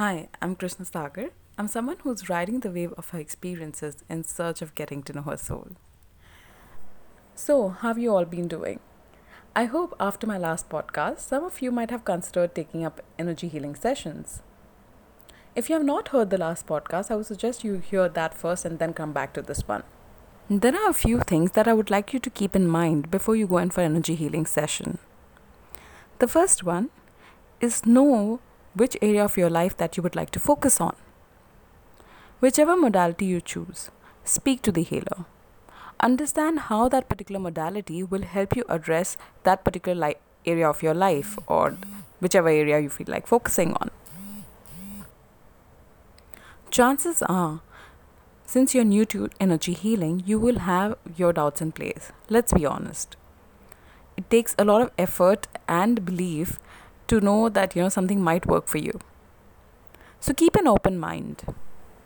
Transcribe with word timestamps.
Hi, 0.00 0.30
I'm 0.40 0.56
Krishna 0.56 0.86
Sagar. 0.86 1.28
I'm 1.58 1.68
someone 1.68 1.98
who's 2.02 2.30
riding 2.30 2.60
the 2.60 2.70
wave 2.70 2.94
of 2.94 3.10
her 3.10 3.18
experiences 3.18 4.02
in 4.08 4.24
search 4.24 4.62
of 4.62 4.74
getting 4.74 5.02
to 5.02 5.12
know 5.12 5.20
her 5.20 5.36
soul. 5.36 5.72
So, 7.34 7.68
how 7.68 7.88
have 7.88 7.98
you 7.98 8.14
all 8.14 8.24
been 8.24 8.48
doing? 8.48 8.80
I 9.54 9.66
hope 9.66 9.94
after 10.00 10.26
my 10.26 10.38
last 10.38 10.70
podcast, 10.70 11.18
some 11.18 11.44
of 11.44 11.60
you 11.60 11.70
might 11.70 11.90
have 11.90 12.06
considered 12.06 12.54
taking 12.54 12.82
up 12.82 13.02
energy 13.18 13.46
healing 13.46 13.74
sessions. 13.74 14.40
If 15.54 15.68
you 15.68 15.74
have 15.74 15.84
not 15.84 16.08
heard 16.08 16.30
the 16.30 16.38
last 16.38 16.66
podcast, 16.66 17.10
I 17.10 17.16
would 17.16 17.26
suggest 17.26 17.62
you 17.62 17.74
hear 17.74 18.08
that 18.08 18.32
first 18.32 18.64
and 18.64 18.78
then 18.78 18.94
come 18.94 19.12
back 19.12 19.34
to 19.34 19.42
this 19.42 19.68
one. 19.68 19.82
There 20.48 20.74
are 20.74 20.88
a 20.88 20.94
few 20.94 21.20
things 21.20 21.50
that 21.50 21.68
I 21.68 21.74
would 21.74 21.90
like 21.90 22.14
you 22.14 22.20
to 22.20 22.30
keep 22.30 22.56
in 22.56 22.66
mind 22.66 23.10
before 23.10 23.36
you 23.36 23.46
go 23.46 23.58
in 23.58 23.68
for 23.68 23.82
energy 23.82 24.14
healing 24.14 24.46
session. 24.46 24.96
The 26.20 26.26
first 26.26 26.64
one 26.64 26.88
is 27.60 27.84
know 27.84 28.40
which 28.74 28.96
area 29.02 29.24
of 29.24 29.36
your 29.36 29.50
life 29.50 29.76
that 29.76 29.96
you 29.96 30.02
would 30.02 30.16
like 30.16 30.30
to 30.30 30.40
focus 30.40 30.80
on. 30.80 30.94
Whichever 32.40 32.76
modality 32.76 33.26
you 33.26 33.40
choose, 33.40 33.90
speak 34.24 34.62
to 34.62 34.72
the 34.72 34.82
healer. 34.82 35.24
Understand 36.00 36.60
how 36.60 36.88
that 36.88 37.08
particular 37.08 37.38
modality 37.38 38.02
will 38.02 38.22
help 38.22 38.56
you 38.56 38.64
address 38.68 39.16
that 39.42 39.64
particular 39.64 40.08
li- 40.08 40.14
area 40.46 40.68
of 40.68 40.82
your 40.82 40.94
life 40.94 41.38
or 41.46 41.76
whichever 42.20 42.48
area 42.48 42.80
you 42.80 42.88
feel 42.88 43.06
like 43.08 43.26
focusing 43.26 43.74
on. 43.74 43.90
Chances 46.70 47.22
are, 47.22 47.60
since 48.46 48.74
you're 48.74 48.84
new 48.84 49.04
to 49.06 49.28
energy 49.38 49.74
healing, 49.74 50.22
you 50.24 50.38
will 50.38 50.60
have 50.60 50.96
your 51.16 51.32
doubts 51.32 51.60
in 51.60 51.72
place. 51.72 52.12
Let's 52.28 52.52
be 52.52 52.64
honest 52.64 53.16
it 54.20 54.28
takes 54.30 54.54
a 54.58 54.64
lot 54.64 54.82
of 54.82 54.90
effort 54.98 55.46
and 55.66 56.04
belief 56.04 56.58
to 57.10 57.20
know 57.20 57.48
that 57.48 57.76
you 57.76 57.82
know 57.82 57.88
something 57.88 58.22
might 58.22 58.46
work 58.46 58.66
for 58.66 58.78
you. 58.78 58.98
So 60.18 60.32
keep 60.32 60.56
an 60.56 60.66
open 60.66 60.98
mind. 60.98 61.42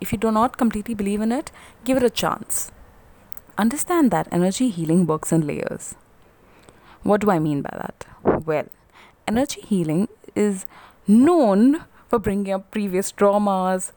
If 0.01 0.13
you 0.13 0.19
do 0.19 0.31
not 0.31 0.57
completely 0.57 0.95
believe 0.95 1.21
in 1.21 1.33
it 1.33 1.51
give 1.85 1.97
it 1.97 2.03
a 2.03 2.11
chance. 2.11 2.73
Understand 3.57 4.11
that 4.11 4.29
energy 4.33 4.69
healing 4.69 5.07
works 5.07 5.33
in 5.33 5.47
layers. 5.47 5.95
What 7.03 7.21
do 7.21 7.31
i 7.31 7.39
mean 7.39 7.63
by 7.63 7.75
that? 7.83 8.07
Well 8.53 8.67
energy 9.27 9.61
healing 9.63 10.09
is 10.35 10.67
known 11.07 11.85
for 12.09 12.19
bringing 12.19 12.53
up 12.53 12.71
previous 12.71 13.13
traumas 13.13 13.93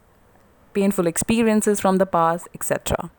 painful 0.73 1.07
experiences 1.07 1.81
from 1.81 1.97
the 1.97 2.05
past 2.05 2.47
etc 2.53 3.09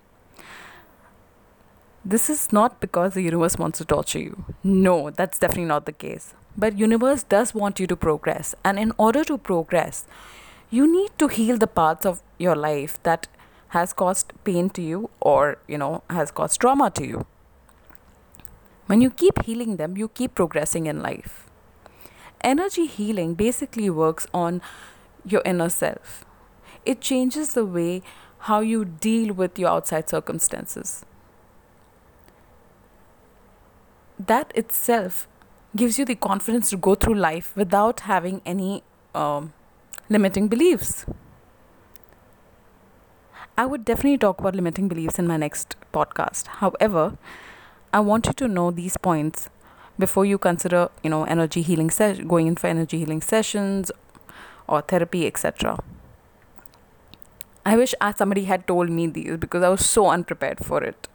this 2.04 2.30
is 2.30 2.52
not 2.52 2.80
because 2.80 3.12
the 3.12 3.20
universe 3.20 3.58
wants 3.58 3.78
to 3.78 3.84
torture 3.84 4.18
you. 4.18 4.44
No, 4.64 5.10
that's 5.10 5.38
definitely 5.38 5.66
not 5.66 5.84
the 5.84 5.92
case. 5.92 6.32
But 6.58 6.76
universe 6.76 7.22
does 7.22 7.54
want 7.54 7.78
you 7.78 7.86
to 7.86 7.96
progress. 7.96 8.54
And 8.64 8.78
in 8.78 8.92
order 8.98 9.22
to 9.24 9.38
progress, 9.38 10.06
you 10.70 10.90
need 10.90 11.10
to 11.18 11.28
heal 11.28 11.56
the 11.56 11.68
parts 11.68 12.04
of 12.04 12.20
your 12.36 12.56
life 12.56 13.00
that 13.04 13.28
has 13.68 13.92
caused 13.92 14.32
pain 14.44 14.68
to 14.70 14.82
you 14.82 15.10
or, 15.20 15.58
you 15.68 15.78
know, 15.78 16.02
has 16.10 16.30
caused 16.32 16.60
trauma 16.60 16.90
to 16.90 17.06
you. 17.06 17.26
When 18.86 19.00
you 19.00 19.10
keep 19.10 19.44
healing 19.44 19.76
them, 19.76 19.96
you 19.96 20.08
keep 20.08 20.34
progressing 20.34 20.86
in 20.86 21.00
life. 21.00 21.46
Energy 22.42 22.86
healing 22.86 23.34
basically 23.34 23.88
works 23.88 24.26
on 24.34 24.60
your 25.24 25.42
inner 25.44 25.68
self. 25.68 26.24
It 26.84 27.00
changes 27.00 27.54
the 27.54 27.64
way 27.64 28.02
how 28.40 28.60
you 28.60 28.84
deal 28.84 29.32
with 29.32 29.58
your 29.58 29.68
outside 29.68 30.08
circumstances 30.08 31.04
that 34.18 34.52
itself 34.54 35.28
gives 35.76 35.98
you 35.98 36.04
the 36.04 36.14
confidence 36.14 36.70
to 36.70 36.76
go 36.76 36.94
through 36.94 37.14
life 37.14 37.54
without 37.56 38.00
having 38.00 38.40
any 38.44 38.82
um, 39.14 39.52
limiting 40.08 40.48
beliefs. 40.48 41.06
I 43.56 43.66
would 43.66 43.84
definitely 43.84 44.18
talk 44.18 44.40
about 44.40 44.54
limiting 44.54 44.88
beliefs 44.88 45.18
in 45.18 45.26
my 45.26 45.36
next 45.36 45.76
podcast. 45.92 46.46
However, 46.46 47.18
I 47.92 48.00
want 48.00 48.26
you 48.26 48.32
to 48.34 48.48
know 48.48 48.70
these 48.70 48.96
points 48.96 49.50
before 49.98 50.24
you 50.24 50.38
consider, 50.38 50.90
you 51.02 51.10
know, 51.10 51.24
energy 51.24 51.62
healing 51.62 51.90
ses- 51.90 52.20
going 52.20 52.46
in 52.46 52.56
for 52.56 52.68
energy 52.68 52.98
healing 53.00 53.20
sessions 53.20 53.90
or 54.68 54.80
therapy, 54.82 55.26
etc. 55.26 55.78
I 57.66 57.76
wish 57.76 57.94
somebody 58.16 58.44
had 58.44 58.66
told 58.66 58.90
me 58.90 59.08
these 59.08 59.36
because 59.38 59.62
I 59.62 59.68
was 59.68 59.84
so 59.84 60.08
unprepared 60.08 60.64
for 60.64 60.82
it 60.82 61.08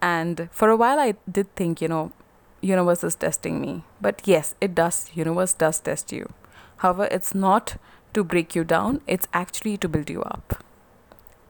and 0.00 0.48
for 0.52 0.68
a 0.68 0.76
while 0.76 0.98
i 0.98 1.14
did 1.30 1.52
think 1.56 1.80
you 1.80 1.88
know 1.88 2.12
universe 2.60 3.04
is 3.04 3.14
testing 3.14 3.60
me. 3.60 3.84
But 4.00 4.22
yes 4.24 4.54
it 4.60 4.74
does. 4.74 5.10
Universe 5.14 5.54
does 5.54 5.80
test 5.80 6.12
you. 6.12 6.32
However 6.78 7.08
it's 7.10 7.34
not 7.34 7.76
to 8.14 8.24
break 8.24 8.54
you 8.54 8.64
down. 8.64 9.00
It's 9.06 9.28
actually 9.32 9.76
to 9.78 9.88
build 9.88 10.10
you 10.10 10.22
up. 10.22 10.64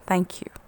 Thank 0.06 0.40
you 0.40 0.67